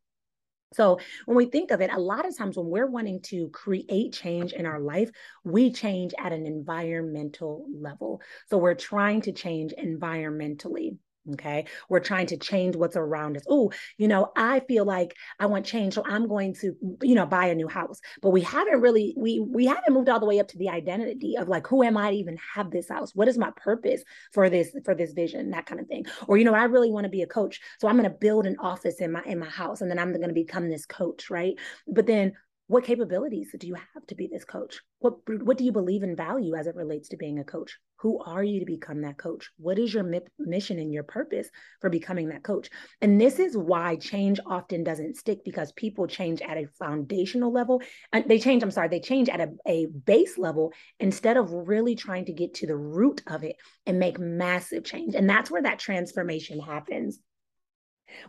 So 0.73 0.99
when 1.25 1.37
we 1.37 1.45
think 1.45 1.71
of 1.71 1.81
it, 1.81 1.91
a 1.91 1.99
lot 1.99 2.27
of 2.27 2.37
times 2.37 2.57
when 2.57 2.67
we're 2.67 2.89
wanting 2.89 3.21
to 3.23 3.49
create 3.49 4.13
change 4.13 4.51
in 4.51 4.65
our 4.65 4.79
life, 4.79 5.09
we 5.43 5.71
change 5.71 6.13
at 6.19 6.33
an 6.33 6.45
environmental 6.45 7.65
level. 7.73 8.21
So 8.49 8.57
we're 8.57 8.75
trying 8.75 9.21
to 9.21 9.31
change 9.31 9.73
environmentally. 9.79 10.97
Okay. 11.33 11.65
We're 11.89 12.01
trying 12.01 12.27
to 12.27 12.37
change 12.37 12.75
what's 12.75 12.95
around 12.95 13.35
us. 13.35 13.43
Oh, 13.49 13.71
you 13.97 14.07
know, 14.07 14.31
I 14.35 14.59
feel 14.59 14.85
like 14.85 15.15
I 15.39 15.47
want 15.47 15.65
change. 15.65 15.95
So 15.95 16.03
I'm 16.05 16.27
going 16.27 16.53
to, 16.55 16.75
you 17.01 17.15
know, 17.15 17.25
buy 17.25 17.47
a 17.47 17.55
new 17.55 17.67
house. 17.67 17.99
But 18.21 18.29
we 18.29 18.41
haven't 18.41 18.79
really, 18.79 19.15
we 19.17 19.39
we 19.39 19.65
haven't 19.65 19.93
moved 19.93 20.07
all 20.07 20.19
the 20.19 20.27
way 20.27 20.39
up 20.39 20.47
to 20.49 20.57
the 20.57 20.69
identity 20.69 21.35
of 21.35 21.47
like, 21.47 21.65
who 21.65 21.81
am 21.81 21.97
I 21.97 22.11
to 22.11 22.15
even 22.17 22.37
have 22.53 22.69
this 22.69 22.89
house? 22.89 23.15
What 23.15 23.27
is 23.27 23.39
my 23.39 23.51
purpose 23.55 24.03
for 24.33 24.49
this, 24.49 24.75
for 24.83 24.93
this 24.93 25.13
vision, 25.13 25.49
that 25.49 25.65
kind 25.65 25.81
of 25.81 25.87
thing. 25.87 26.05
Or, 26.27 26.37
you 26.37 26.45
know, 26.45 26.53
I 26.53 26.65
really 26.65 26.91
want 26.91 27.05
to 27.05 27.09
be 27.09 27.23
a 27.23 27.27
coach. 27.27 27.59
So 27.79 27.87
I'm 27.87 27.97
going 27.97 28.09
to 28.09 28.15
build 28.15 28.45
an 28.45 28.57
office 28.59 29.01
in 29.01 29.11
my 29.11 29.23
in 29.25 29.39
my 29.39 29.49
house 29.49 29.81
and 29.81 29.89
then 29.89 29.97
I'm 29.97 30.13
going 30.13 30.27
to 30.27 30.33
become 30.33 30.69
this 30.69 30.85
coach, 30.85 31.31
right? 31.31 31.55
But 31.87 32.05
then 32.05 32.33
what 32.67 32.83
capabilities 32.83 33.53
do 33.59 33.67
you 33.67 33.75
have 33.75 34.07
to 34.07 34.15
be 34.15 34.27
this 34.27 34.43
coach? 34.43 34.81
What 34.99 35.17
what 35.27 35.57
do 35.57 35.63
you 35.63 35.71
believe 35.71 36.01
and 36.01 36.17
value 36.17 36.55
as 36.55 36.65
it 36.65 36.75
relates 36.75 37.09
to 37.09 37.17
being 37.17 37.37
a 37.39 37.43
coach? 37.43 37.77
Who 37.99 38.19
are 38.23 38.43
you 38.43 38.59
to 38.59 38.65
become 38.65 39.01
that 39.01 39.17
coach? 39.17 39.49
What 39.57 39.77
is 39.77 39.93
your 39.93 40.03
mi- 40.03 40.21
mission 40.39 40.79
and 40.79 40.91
your 40.91 41.03
purpose 41.03 41.47
for 41.79 41.89
becoming 41.89 42.29
that 42.29 42.43
coach? 42.43 42.69
And 43.01 43.21
this 43.21 43.39
is 43.39 43.55
why 43.55 43.97
change 43.97 44.39
often 44.45 44.83
doesn't 44.83 45.17
stick 45.17 45.43
because 45.45 45.71
people 45.73 46.07
change 46.07 46.41
at 46.41 46.57
a 46.57 46.67
foundational 46.79 47.51
level. 47.51 47.81
And 48.11 48.27
they 48.27 48.39
change, 48.39 48.63
I'm 48.63 48.71
sorry, 48.71 48.89
they 48.89 48.99
change 48.99 49.29
at 49.29 49.41
a, 49.41 49.49
a 49.67 49.85
base 49.85 50.37
level 50.37 50.73
instead 50.99 51.37
of 51.37 51.51
really 51.51 51.95
trying 51.95 52.25
to 52.25 52.33
get 52.33 52.55
to 52.55 52.67
the 52.67 52.77
root 52.77 53.21
of 53.27 53.43
it 53.43 53.55
and 53.85 53.99
make 53.99 54.19
massive 54.19 54.83
change. 54.83 55.15
And 55.15 55.29
that's 55.29 55.51
where 55.51 55.63
that 55.63 55.79
transformation 55.79 56.59
happens. 56.59 57.19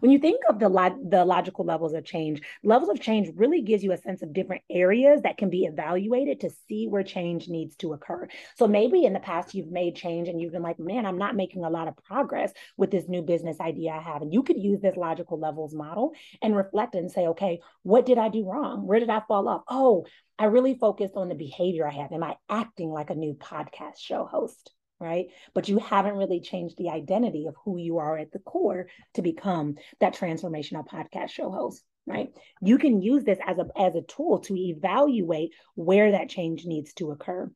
When 0.01 0.11
you 0.11 0.19
think 0.19 0.41
of 0.49 0.59
the 0.59 0.69
log- 0.69 1.11
the 1.11 1.25
logical 1.25 1.65
levels 1.65 1.95
of 1.95 2.05
change, 2.05 2.41
levels 2.63 2.91
of 2.91 3.01
change 3.01 3.31
really 3.37 3.63
gives 3.63 3.85
you 3.85 3.93
a 3.93 3.97
sense 3.97 4.23
of 4.23 4.33
different 4.33 4.63
areas 4.71 5.23
that 5.23 5.39
can 5.39 5.51
be 5.51 5.65
evaluated 5.65 6.41
to 6.41 6.51
see 6.69 6.87
where 6.89 7.03
change 7.03 7.49
needs 7.49 7.77
to 7.77 7.93
occur. 7.93 8.29
So 8.57 8.67
maybe 8.67 9.05
in 9.05 9.13
the 9.13 9.21
past 9.21 9.55
you've 9.55 9.71
made 9.71 9.97
change 9.97 10.29
and 10.29 10.41
you've 10.41 10.53
been 10.53 10.63
like, 10.63 10.79
man, 10.79 11.07
I'm 11.07 11.19
not 11.19 11.37
making 11.37 11.65
a 11.65 11.71
lot 11.71 11.89
of 11.89 11.97
progress 12.05 12.53
with 12.77 12.91
this 12.91 13.09
new 13.09 13.23
business 13.23 13.61
idea 13.61 13.93
I 13.93 14.01
have. 14.01 14.23
And 14.23 14.33
you 14.33 14.43
could 14.43 14.59
use 14.59 14.81
this 14.81 14.97
logical 14.97 15.39
levels 15.39 15.75
model 15.75 16.13
and 16.43 16.57
reflect 16.57 16.95
and 16.95 17.11
say, 17.11 17.27
okay, 17.29 17.61
what 17.83 18.07
did 18.07 18.19
I 18.19 18.29
do 18.29 18.49
wrong? 18.49 18.87
Where 18.87 19.01
did 19.01 19.11
I 19.11 19.23
fall 19.27 19.49
off? 19.49 19.63
Oh, 19.69 20.07
I 20.39 20.47
really 20.47 20.77
focused 20.79 21.17
on 21.17 21.29
the 21.29 21.35
behavior 21.35 21.89
I 21.89 21.95
have. 21.95 22.13
Am 22.13 22.23
I 22.23 22.37
acting 22.49 22.91
like 22.91 23.11
a 23.11 23.15
new 23.15 23.35
podcast 23.35 23.99
show 23.99 24.27
host? 24.27 24.71
Right? 25.01 25.27
But 25.55 25.69
you 25.69 25.79
haven't 25.79 26.17
really 26.17 26.41
changed 26.41 26.77
the 26.77 26.91
identity 26.91 27.47
of 27.47 27.57
who 27.65 27.79
you 27.79 27.99
are 27.99 28.19
at 28.19 28.33
the 28.33 28.39
core 28.39 28.89
to 29.15 29.23
become 29.23 29.77
that 30.01 30.15
transformational 30.15 30.87
podcast 30.87 31.31
show 31.31 31.51
host, 31.51 31.85
right? 32.07 32.31
You 32.63 32.79
can 32.79 33.03
use 33.03 33.25
this 33.25 33.39
as 33.47 33.59
a 33.59 33.67
as 33.79 33.95
a 33.95 34.03
tool 34.03 34.41
to 34.41 34.57
evaluate 34.57 35.53
where 35.75 36.13
that 36.13 36.31
change 36.31 36.65
needs 36.65 36.93
to 36.95 37.11
occur. 37.11 37.51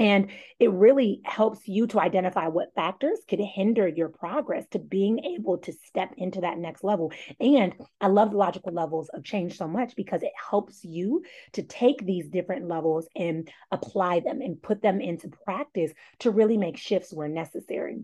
And 0.00 0.30
it 0.58 0.72
really 0.72 1.20
helps 1.24 1.68
you 1.68 1.86
to 1.88 2.00
identify 2.00 2.48
what 2.48 2.74
factors 2.74 3.20
could 3.28 3.38
hinder 3.38 3.86
your 3.86 4.08
progress 4.08 4.66
to 4.70 4.78
being 4.78 5.22
able 5.24 5.58
to 5.58 5.72
step 5.72 6.14
into 6.16 6.40
that 6.40 6.58
next 6.58 6.82
level. 6.82 7.12
And 7.38 7.74
I 8.00 8.08
love 8.08 8.30
the 8.30 8.38
logical 8.38 8.72
levels 8.72 9.10
of 9.10 9.24
change 9.24 9.58
so 9.58 9.68
much 9.68 9.94
because 9.94 10.22
it 10.22 10.32
helps 10.50 10.82
you 10.82 11.22
to 11.52 11.62
take 11.62 12.04
these 12.04 12.28
different 12.28 12.66
levels 12.66 13.06
and 13.14 13.48
apply 13.70 14.20
them 14.20 14.40
and 14.40 14.60
put 14.60 14.80
them 14.80 15.02
into 15.02 15.28
practice 15.28 15.92
to 16.20 16.30
really 16.30 16.56
make 16.56 16.78
shifts 16.78 17.12
where 17.12 17.28
necessary 17.28 18.00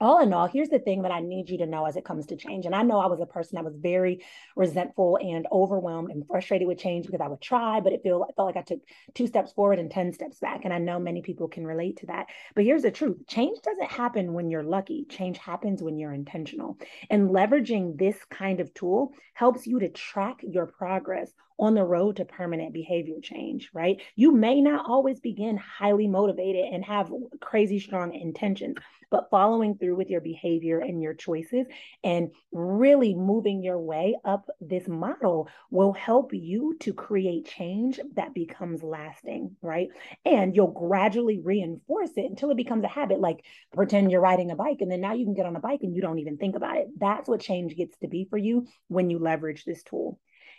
all 0.00 0.20
in 0.20 0.32
all, 0.32 0.46
here's 0.46 0.68
the 0.68 0.78
thing 0.78 1.02
that 1.02 1.10
I 1.10 1.20
need 1.20 1.50
you 1.50 1.58
to 1.58 1.66
know 1.66 1.84
as 1.84 1.96
it 1.96 2.04
comes 2.04 2.26
to 2.26 2.36
change. 2.36 2.66
And 2.66 2.74
I 2.74 2.82
know 2.82 3.00
I 3.00 3.06
was 3.06 3.20
a 3.20 3.26
person 3.26 3.56
that 3.56 3.64
was 3.64 3.74
very 3.76 4.24
resentful 4.54 5.18
and 5.20 5.46
overwhelmed 5.50 6.10
and 6.10 6.26
frustrated 6.26 6.68
with 6.68 6.78
change 6.78 7.06
because 7.06 7.20
I 7.20 7.26
would 7.26 7.40
try, 7.40 7.80
but 7.80 7.92
it 7.92 8.02
feel, 8.02 8.24
felt 8.36 8.46
like 8.46 8.56
I 8.56 8.62
took 8.62 8.80
two 9.14 9.26
steps 9.26 9.52
forward 9.52 9.78
and 9.78 9.90
10 9.90 10.12
steps 10.12 10.38
back. 10.38 10.60
And 10.64 10.72
I 10.72 10.78
know 10.78 11.00
many 11.00 11.22
people 11.22 11.48
can 11.48 11.66
relate 11.66 11.98
to 11.98 12.06
that. 12.06 12.26
But 12.54 12.64
here's 12.64 12.82
the 12.82 12.90
truth 12.90 13.26
change 13.26 13.58
doesn't 13.62 13.90
happen 13.90 14.32
when 14.34 14.50
you're 14.50 14.62
lucky, 14.62 15.04
change 15.08 15.38
happens 15.38 15.82
when 15.82 15.98
you're 15.98 16.12
intentional. 16.12 16.78
And 17.10 17.30
leveraging 17.30 17.98
this 17.98 18.16
kind 18.30 18.60
of 18.60 18.72
tool 18.74 19.12
helps 19.34 19.66
you 19.66 19.80
to 19.80 19.88
track 19.88 20.40
your 20.42 20.66
progress 20.66 21.32
on 21.58 21.74
the 21.74 21.84
road 21.84 22.16
to 22.16 22.24
permanent 22.24 22.72
behavior 22.72 23.16
change, 23.20 23.70
right? 23.72 24.00
You 24.14 24.32
may 24.32 24.60
not 24.60 24.86
always 24.88 25.20
begin 25.20 25.56
highly 25.56 26.06
motivated 26.06 26.66
and 26.72 26.84
have 26.84 27.12
crazy 27.40 27.80
strong 27.80 28.14
intentions, 28.14 28.76
but 29.10 29.28
following 29.30 29.76
through 29.76 29.96
with 29.96 30.10
your 30.10 30.20
behavior 30.20 30.78
and 30.78 31.02
your 31.02 31.14
choices 31.14 31.66
and 32.04 32.30
really 32.52 33.14
moving 33.14 33.62
your 33.62 33.78
way 33.78 34.16
up 34.24 34.48
this 34.60 34.86
model 34.86 35.48
will 35.70 35.92
help 35.92 36.32
you 36.32 36.76
to 36.80 36.92
create 36.92 37.46
change 37.46 37.98
that 38.14 38.34
becomes 38.34 38.82
lasting, 38.82 39.56
right? 39.62 39.88
And 40.24 40.54
you'll 40.54 40.72
gradually 40.72 41.40
reinforce 41.40 42.10
it 42.16 42.26
until 42.26 42.50
it 42.50 42.56
becomes 42.56 42.84
a 42.84 42.88
habit. 42.88 43.20
Like 43.20 43.44
pretend 43.74 44.10
you're 44.10 44.20
riding 44.20 44.50
a 44.50 44.56
bike 44.56 44.78
and 44.80 44.90
then 44.90 45.00
now 45.00 45.14
you 45.14 45.24
can 45.24 45.34
get 45.34 45.46
on 45.46 45.56
a 45.56 45.60
bike 45.60 45.80
and 45.82 45.94
you 45.94 46.02
don't 46.02 46.18
even 46.18 46.36
think 46.36 46.54
about 46.54 46.76
it. 46.76 46.88
That's 46.98 47.28
what 47.28 47.40
change 47.40 47.76
gets 47.76 47.96
to 47.98 48.08
be 48.08 48.26
for 48.28 48.38
you 48.38 48.66
when 48.88 49.10
you 49.10 49.18
leverage 49.18 49.64
this 49.64 49.82
tool. 49.82 50.18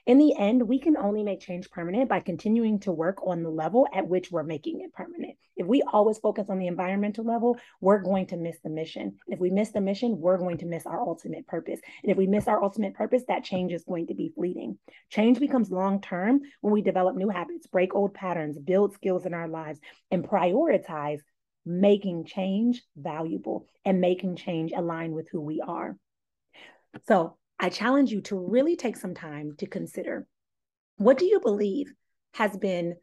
In 0.10 0.18
the 0.18 0.36
end, 0.36 0.68
we 0.68 0.80
can 0.80 0.98
only 0.98 1.22
make 1.22 1.40
change 1.40 1.70
permanent 1.70 2.10
by 2.10 2.20
continuing 2.20 2.80
to 2.80 2.92
work 2.92 3.20
on 3.28 3.44
the 3.44 3.52
level 3.52 3.88
at 3.94 4.08
which 4.08 4.32
we're 4.32 4.42
making 4.42 4.82
it 4.82 4.92
permanent. 4.92 5.38
If 5.56 5.68
we 5.68 5.84
always 5.84 6.18
focus 6.18 6.48
on 6.50 6.58
the 6.58 6.66
environmental 6.66 7.24
level, 7.24 7.60
we're 7.80 8.02
going 8.02 8.26
to 8.30 8.36
miss 8.36 8.58
the 8.64 8.72
mission. 8.72 9.20
If 9.28 9.40
we 9.40 9.52
miss 9.52 9.70
the 9.70 9.82
mission, 9.82 10.20
we're 10.20 10.40
going 10.40 10.58
to 10.58 10.66
miss 10.66 10.88
our 10.88 11.00
ultimate 11.00 11.46
purpose. 11.46 11.80
And 12.02 12.12
if 12.12 12.18
we 12.18 12.26
miss 12.26 12.48
our 12.48 12.64
ultimate 12.64 12.96
purpose, 12.96 13.22
that 13.28 13.44
change 13.44 13.72
is 13.72 13.84
going 13.84 14.08
to 14.08 14.16
be 14.16 14.32
fleeting. 14.34 14.80
Change 15.12 15.40
becomes 15.40 15.70
long 15.70 16.02
term 16.02 16.42
when 16.62 16.74
we 16.74 16.82
develop 16.82 17.16
new 17.16 17.30
habits, 17.30 17.68
break 17.68 17.94
old 17.94 18.16
patterns, 18.16 18.58
build 18.58 18.96
skills 18.96 19.28
in 19.28 19.36
our 19.36 19.48
lives, 19.48 19.80
and 20.10 20.28
prioritize 20.28 21.20
making 21.68 22.26
change 22.26 22.82
valuable 22.98 23.68
and 23.86 24.02
making 24.02 24.38
change 24.38 24.72
align 24.76 25.12
with 25.12 25.30
who 25.32 25.40
we 25.40 25.62
are. 25.62 25.96
So, 27.08 27.38
I 27.60 27.70
challenge 27.70 28.12
you 28.12 28.22
to 28.24 28.38
really 28.38 28.76
take 28.76 28.96
some 28.96 29.14
time 29.14 29.56
to 29.58 29.68
consider 29.68 30.26
what 30.98 31.18
do 31.18 31.26
you 31.26 31.40
believe 31.40 31.92
has 32.34 32.56
been 32.58 32.96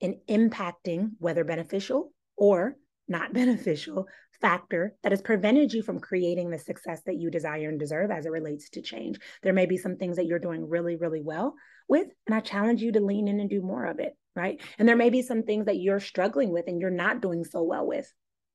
an 0.00 0.20
impacting, 0.28 1.10
whether 1.18 1.44
beneficial 1.44 2.12
or 2.36 2.76
not 3.06 3.32
beneficial, 3.34 4.06
factor 4.40 4.94
that 5.02 5.12
has 5.12 5.20
prevented 5.20 5.72
you 5.72 5.82
from 5.82 6.00
creating 6.00 6.50
the 6.50 6.58
success 6.58 7.02
that 7.04 7.18
you 7.20 7.30
desire 7.30 7.68
and 7.68 7.78
deserve 7.78 8.10
as 8.10 8.24
it 8.24 8.32
relates 8.32 8.70
to 8.70 8.80
change. 8.80 9.18
There 9.42 9.52
may 9.52 9.66
be 9.66 9.76
some 9.76 9.96
things 9.96 10.16
that 10.16 10.26
you're 10.26 10.38
doing 10.38 10.66
really, 10.68 10.96
really 10.96 11.20
well 11.20 11.54
with, 11.88 12.08
and 12.26 12.34
I 12.34 12.40
challenge 12.40 12.80
you 12.80 12.92
to 12.92 13.00
lean 13.00 13.28
in 13.28 13.40
and 13.40 13.50
do 13.50 13.60
more 13.60 13.84
of 13.84 13.98
it, 13.98 14.16
right? 14.34 14.60
And 14.78 14.88
there 14.88 14.96
may 14.96 15.10
be 15.10 15.22
some 15.22 15.42
things 15.42 15.66
that 15.66 15.78
you're 15.78 16.00
struggling 16.00 16.50
with 16.52 16.68
and 16.68 16.80
you're 16.80 16.90
not 16.90 17.20
doing 17.20 17.44
so 17.44 17.62
well 17.62 17.86
with, 17.86 18.10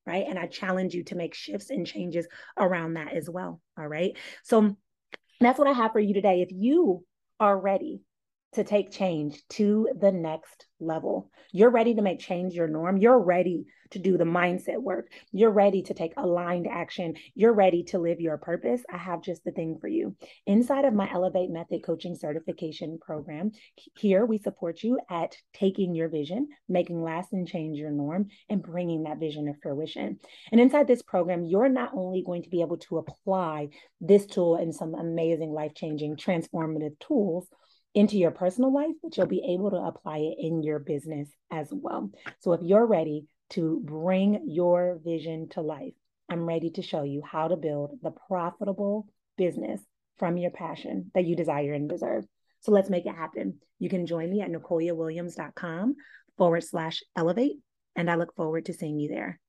right? 0.06 0.26
And 0.28 0.38
I 0.38 0.46
challenge 0.46 0.94
you 0.94 1.04
to 1.04 1.14
make 1.14 1.34
shifts 1.34 1.70
and 1.70 1.86
changes 1.86 2.26
around 2.58 2.94
that 2.94 3.12
as 3.12 3.30
well, 3.30 3.60
all 3.78 3.86
right? 3.86 4.16
So 4.42 4.76
that's 5.40 5.58
what 5.58 5.68
I 5.68 5.72
have 5.72 5.92
for 5.92 6.00
you 6.00 6.14
today. 6.14 6.42
If 6.42 6.48
you 6.50 7.04
are 7.40 7.58
ready 7.58 8.00
to 8.56 8.64
take 8.64 8.90
change 8.90 9.42
to 9.50 9.86
the 10.00 10.10
next 10.10 10.66
level. 10.80 11.30
You're 11.52 11.70
ready 11.70 11.94
to 11.94 12.02
make 12.02 12.20
change 12.20 12.54
your 12.54 12.68
norm. 12.68 12.96
You're 12.96 13.18
ready 13.18 13.66
to 13.90 13.98
do 13.98 14.16
the 14.16 14.24
mindset 14.24 14.82
work. 14.82 15.08
You're 15.30 15.50
ready 15.50 15.82
to 15.82 15.94
take 15.94 16.12
aligned 16.16 16.66
action. 16.66 17.14
You're 17.34 17.52
ready 17.52 17.84
to 17.84 17.98
live 17.98 18.18
your 18.18 18.38
purpose. 18.38 18.82
I 18.92 18.96
have 18.96 19.22
just 19.22 19.44
the 19.44 19.52
thing 19.52 19.76
for 19.78 19.88
you. 19.88 20.16
Inside 20.46 20.86
of 20.86 20.94
my 20.94 21.10
Elevate 21.12 21.50
Method 21.50 21.82
Coaching 21.84 22.14
Certification 22.14 22.98
Program, 23.00 23.52
here 23.98 24.24
we 24.24 24.38
support 24.38 24.82
you 24.82 24.98
at 25.10 25.36
taking 25.52 25.94
your 25.94 26.08
vision, 26.08 26.48
making 26.68 27.02
lasting 27.02 27.46
change 27.46 27.78
your 27.78 27.90
norm, 27.90 28.28
and 28.48 28.62
bringing 28.62 29.04
that 29.04 29.20
vision 29.20 29.46
to 29.46 29.52
fruition. 29.62 30.18
And 30.50 30.60
inside 30.60 30.88
this 30.88 31.02
program, 31.02 31.44
you're 31.44 31.68
not 31.68 31.92
only 31.94 32.22
going 32.24 32.42
to 32.42 32.50
be 32.50 32.62
able 32.62 32.78
to 32.78 32.98
apply 32.98 33.68
this 34.00 34.24
tool 34.26 34.56
and 34.56 34.74
some 34.74 34.94
amazing 34.94 35.52
life 35.52 35.74
changing 35.74 36.16
transformative 36.16 36.98
tools 37.00 37.48
into 37.96 38.18
your 38.18 38.30
personal 38.30 38.72
life, 38.72 38.94
but 39.02 39.16
you'll 39.16 39.26
be 39.26 39.54
able 39.54 39.70
to 39.70 39.78
apply 39.78 40.18
it 40.18 40.36
in 40.38 40.62
your 40.62 40.78
business 40.78 41.30
as 41.50 41.68
well. 41.72 42.10
So 42.40 42.52
if 42.52 42.60
you're 42.62 42.86
ready 42.86 43.24
to 43.50 43.80
bring 43.82 44.44
your 44.46 45.00
vision 45.02 45.48
to 45.50 45.62
life, 45.62 45.94
I'm 46.28 46.44
ready 46.44 46.70
to 46.72 46.82
show 46.82 47.04
you 47.04 47.22
how 47.24 47.48
to 47.48 47.56
build 47.56 47.98
the 48.02 48.10
profitable 48.10 49.08
business 49.38 49.80
from 50.18 50.36
your 50.36 50.50
passion 50.50 51.10
that 51.14 51.24
you 51.24 51.36
desire 51.36 51.72
and 51.72 51.88
deserve. 51.88 52.26
So 52.60 52.70
let's 52.70 52.90
make 52.90 53.06
it 53.06 53.14
happen. 53.14 53.60
You 53.78 53.88
can 53.88 54.06
join 54.06 54.30
me 54.30 54.42
at 54.42 54.50
NicoleaWilliams.com 54.50 55.96
forward 56.36 56.64
slash 56.64 57.02
elevate, 57.16 57.60
and 57.94 58.10
I 58.10 58.16
look 58.16 58.34
forward 58.36 58.66
to 58.66 58.74
seeing 58.74 58.98
you 58.98 59.08
there. 59.08 59.40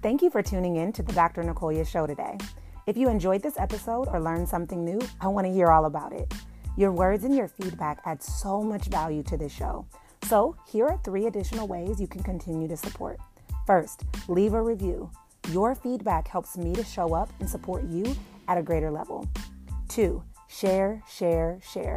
Thank 0.00 0.22
you 0.22 0.30
for 0.30 0.42
tuning 0.42 0.76
in 0.76 0.92
to 0.92 1.02
the 1.02 1.12
Dr. 1.12 1.42
Nicolia 1.42 1.84
Show 1.84 2.06
today. 2.06 2.38
If 2.86 2.96
you 2.96 3.08
enjoyed 3.08 3.42
this 3.42 3.58
episode 3.58 4.06
or 4.06 4.20
learned 4.20 4.48
something 4.48 4.84
new, 4.84 5.00
I 5.20 5.26
want 5.26 5.44
to 5.48 5.52
hear 5.52 5.72
all 5.72 5.86
about 5.86 6.12
it. 6.12 6.32
Your 6.76 6.92
words 6.92 7.24
and 7.24 7.34
your 7.34 7.48
feedback 7.48 8.00
add 8.04 8.22
so 8.22 8.62
much 8.62 8.84
value 8.84 9.24
to 9.24 9.36
this 9.36 9.52
show. 9.52 9.86
So, 10.22 10.54
here 10.68 10.86
are 10.86 11.00
three 11.02 11.26
additional 11.26 11.66
ways 11.66 12.00
you 12.00 12.06
can 12.06 12.22
continue 12.22 12.68
to 12.68 12.76
support. 12.76 13.18
First, 13.66 14.04
leave 14.28 14.54
a 14.54 14.62
review. 14.62 15.10
Your 15.50 15.74
feedback 15.74 16.28
helps 16.28 16.56
me 16.56 16.74
to 16.74 16.84
show 16.84 17.12
up 17.12 17.30
and 17.40 17.50
support 17.50 17.82
you 17.82 18.04
at 18.46 18.56
a 18.56 18.62
greater 18.62 18.92
level. 18.92 19.28
Two, 19.88 20.22
share, 20.46 21.02
share, 21.10 21.58
share. 21.60 21.96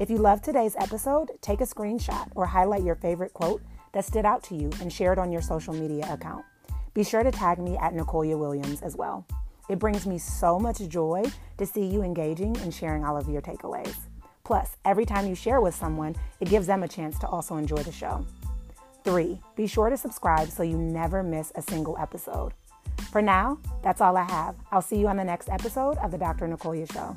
If 0.00 0.08
you 0.08 0.16
loved 0.16 0.42
today's 0.42 0.74
episode, 0.76 1.32
take 1.42 1.60
a 1.60 1.66
screenshot 1.66 2.30
or 2.34 2.46
highlight 2.46 2.82
your 2.82 2.96
favorite 2.96 3.34
quote 3.34 3.60
that 3.92 4.06
stood 4.06 4.24
out 4.24 4.42
to 4.44 4.56
you 4.56 4.70
and 4.80 4.90
share 4.90 5.12
it 5.12 5.18
on 5.18 5.30
your 5.30 5.42
social 5.42 5.74
media 5.74 6.10
account. 6.10 6.46
Be 6.94 7.04
sure 7.04 7.22
to 7.22 7.30
tag 7.30 7.58
me 7.58 7.76
at 7.78 7.94
Nicolia 7.94 8.38
Williams 8.38 8.82
as 8.82 8.96
well. 8.96 9.26
It 9.68 9.78
brings 9.78 10.06
me 10.06 10.18
so 10.18 10.58
much 10.58 10.86
joy 10.88 11.24
to 11.56 11.66
see 11.66 11.86
you 11.86 12.02
engaging 12.02 12.56
and 12.58 12.74
sharing 12.74 13.04
all 13.04 13.16
of 13.16 13.28
your 13.28 13.40
takeaways. 13.40 13.96
Plus, 14.44 14.76
every 14.84 15.06
time 15.06 15.26
you 15.26 15.34
share 15.34 15.60
with 15.60 15.74
someone, 15.74 16.14
it 16.40 16.48
gives 16.48 16.66
them 16.66 16.82
a 16.82 16.88
chance 16.88 17.18
to 17.20 17.26
also 17.26 17.56
enjoy 17.56 17.82
the 17.82 17.92
show. 17.92 18.26
Three, 19.04 19.40
be 19.56 19.66
sure 19.66 19.88
to 19.88 19.96
subscribe 19.96 20.48
so 20.48 20.62
you 20.62 20.76
never 20.76 21.22
miss 21.22 21.52
a 21.54 21.62
single 21.62 21.96
episode. 21.98 22.52
For 23.10 23.22
now, 23.22 23.58
that's 23.82 24.00
all 24.00 24.16
I 24.16 24.24
have. 24.24 24.56
I'll 24.70 24.82
see 24.82 24.96
you 24.98 25.08
on 25.08 25.16
the 25.16 25.24
next 25.24 25.48
episode 25.48 25.96
of 25.98 26.10
the 26.10 26.18
Dr. 26.18 26.46
Nicolia 26.46 26.90
Show. 26.92 27.16